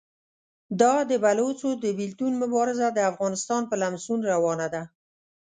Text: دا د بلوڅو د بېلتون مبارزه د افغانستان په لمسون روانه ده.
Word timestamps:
دا 0.81 0.93
د 1.09 1.11
بلوڅو 1.23 1.69
د 1.83 1.85
بېلتون 1.97 2.33
مبارزه 2.43 2.87
د 2.91 2.99
افغانستان 3.11 3.61
په 3.69 3.75
لمسون 3.81 4.19
روانه 4.31 4.67
ده. 4.73 4.83